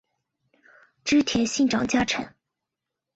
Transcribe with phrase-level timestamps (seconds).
[1.03, 2.33] 织田信长家臣。